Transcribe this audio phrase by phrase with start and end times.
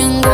[0.00, 0.29] moving.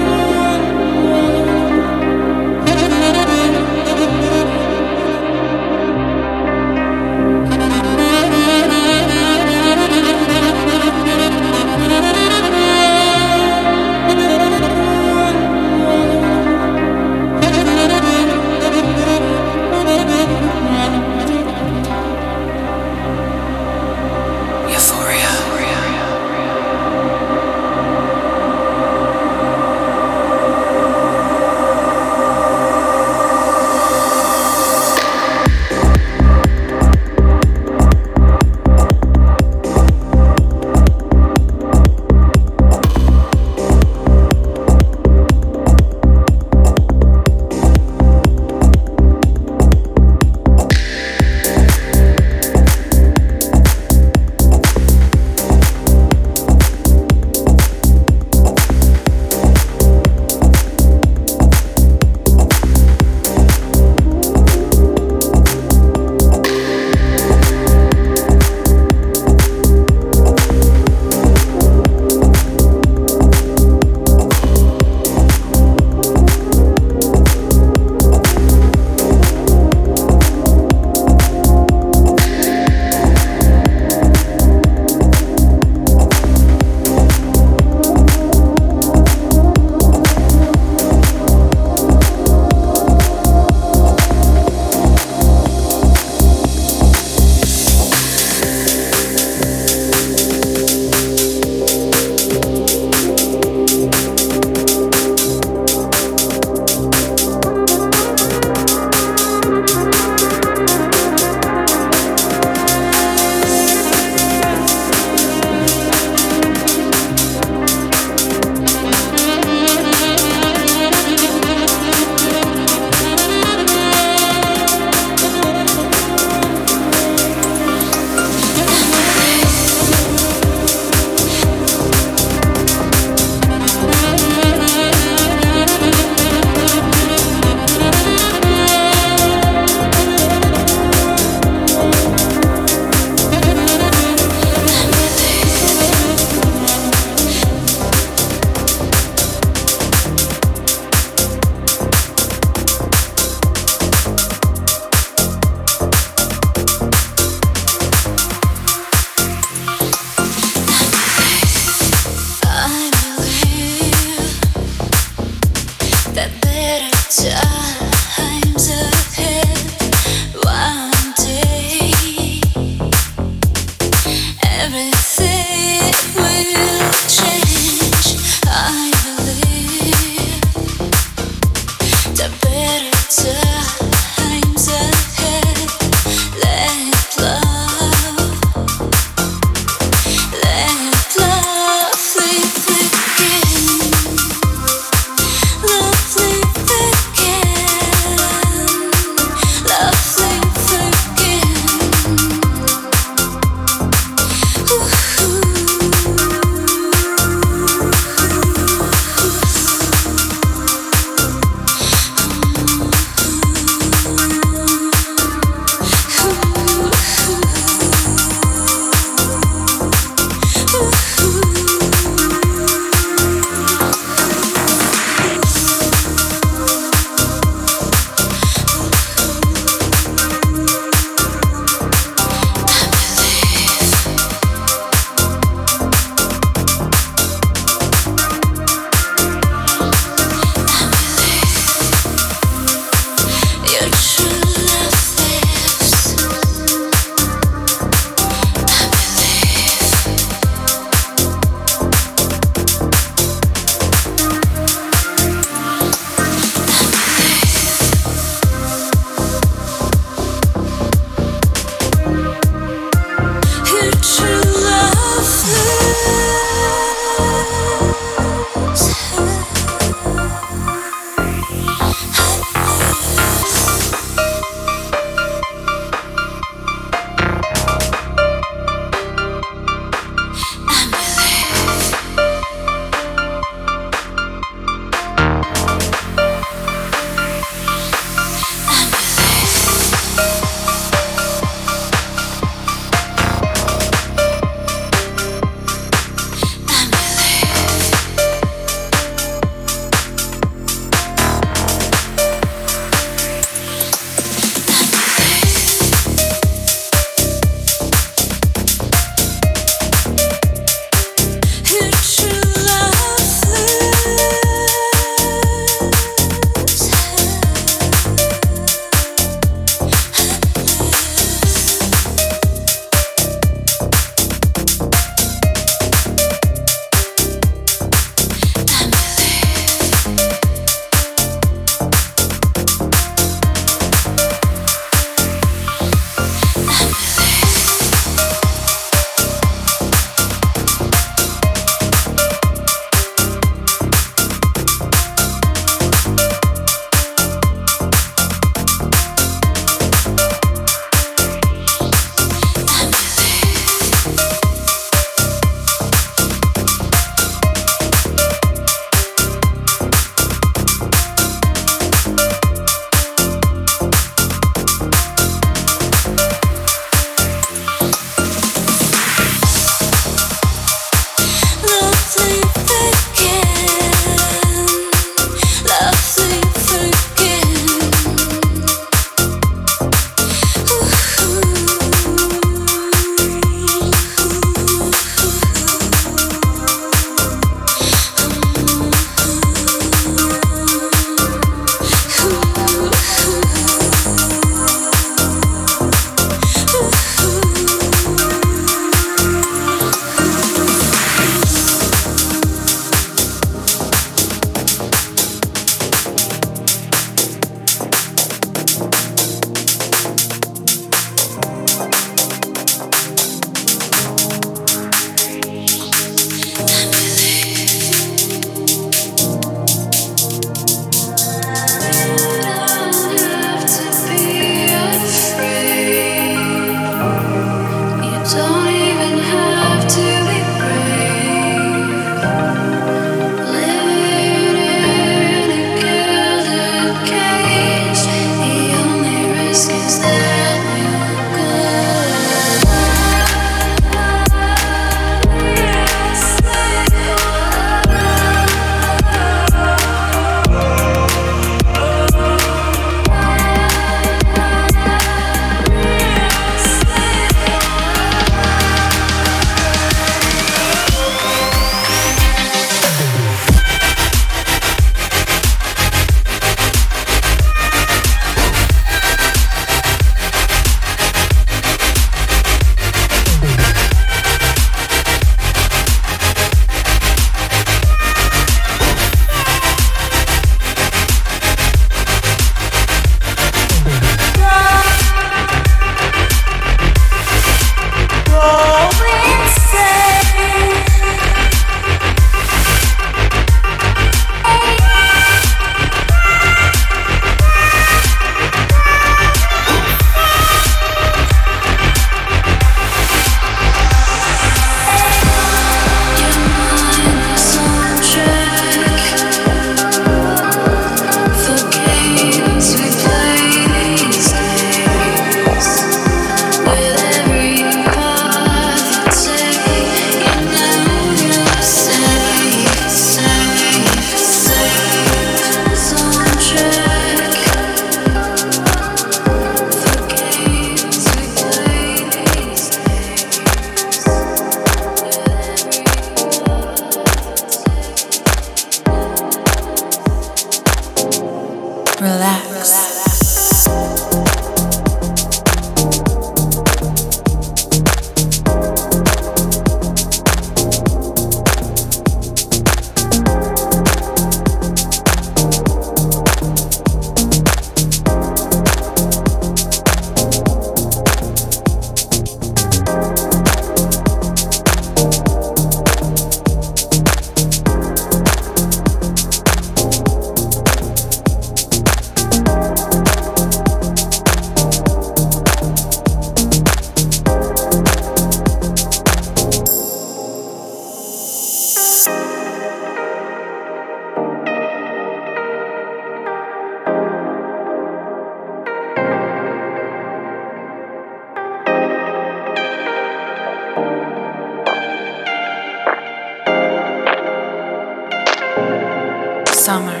[599.68, 600.00] Summer,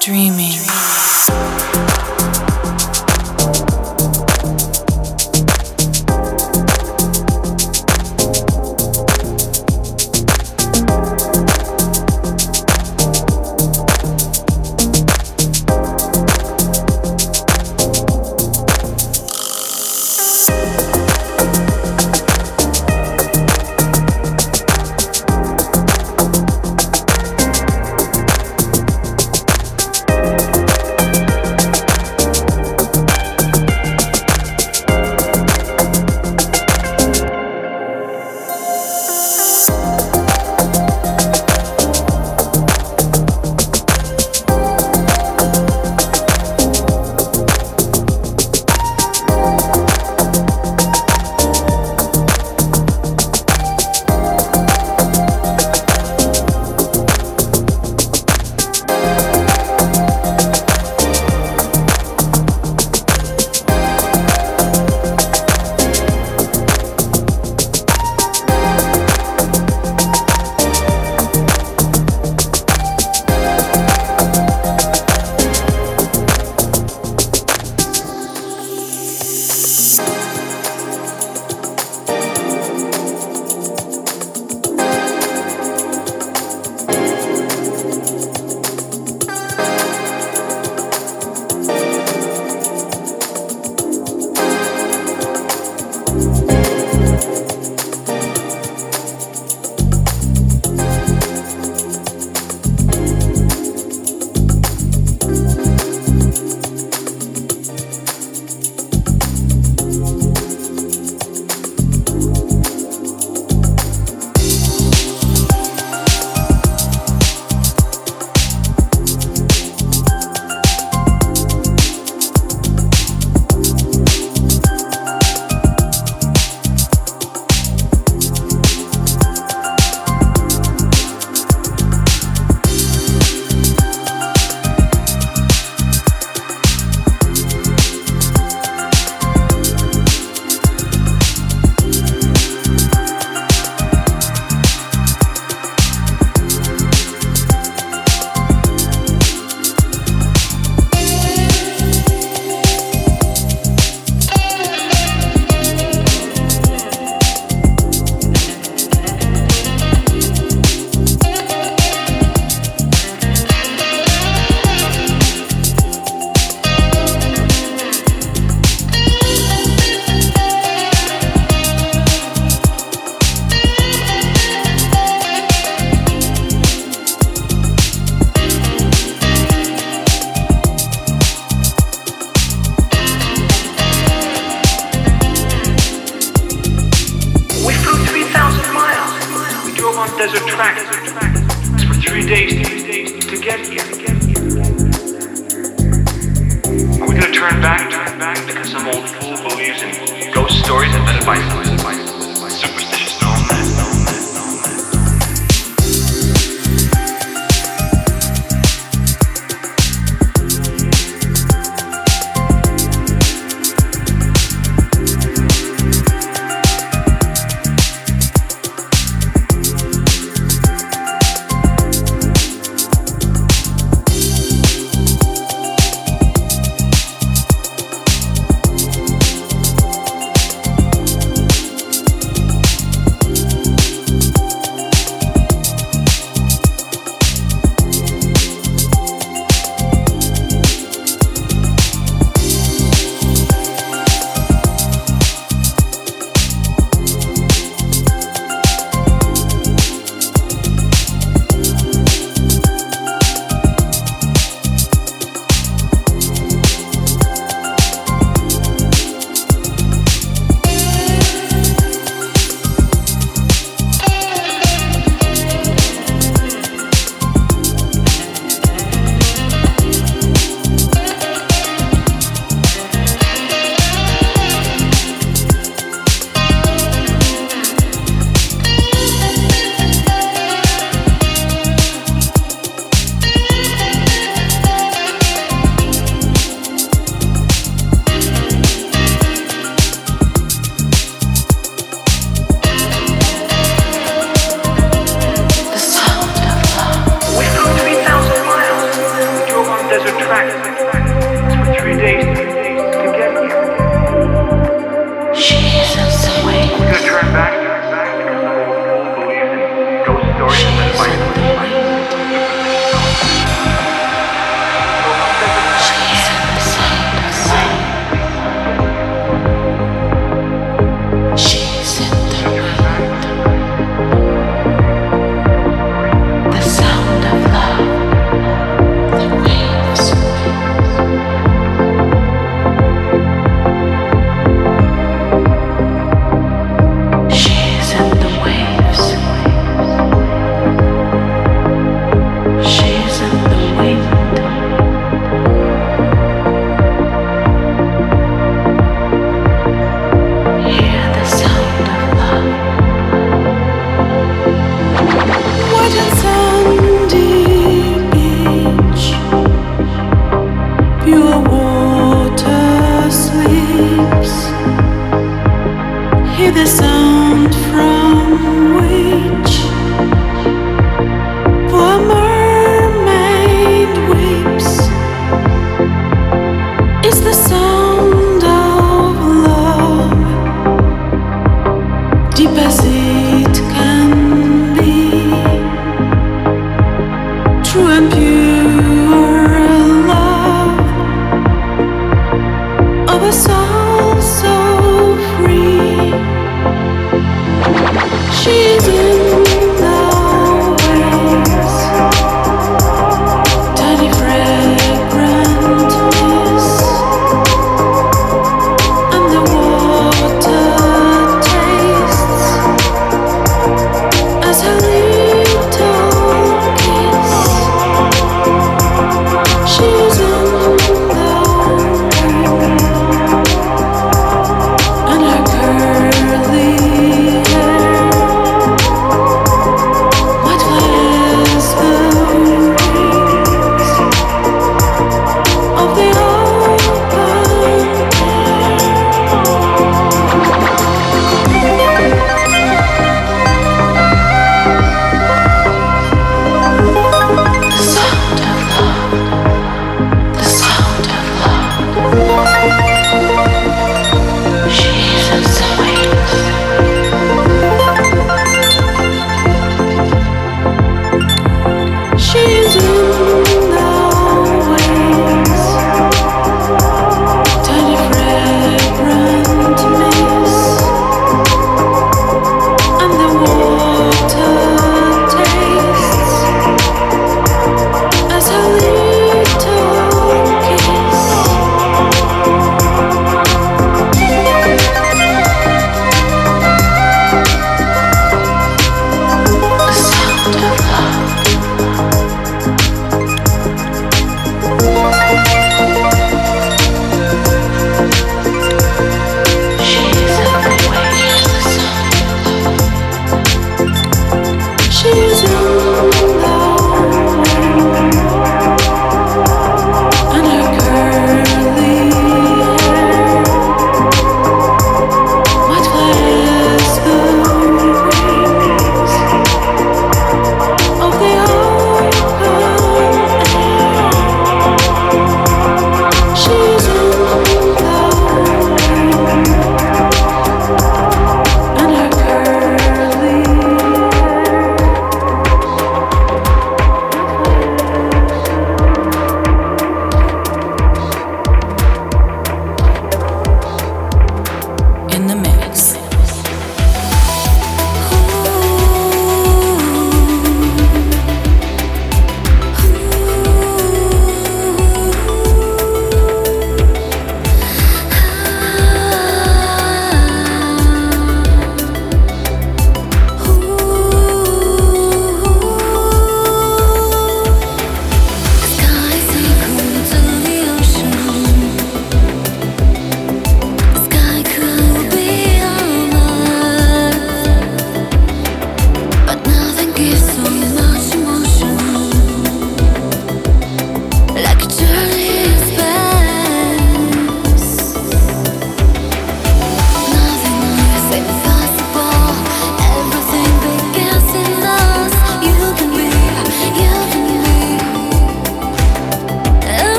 [0.00, 0.99] dreaming.